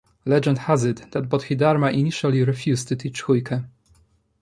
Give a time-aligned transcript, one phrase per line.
[0.25, 3.67] Legend has it that Bodhidharma initially refused to teach Huike.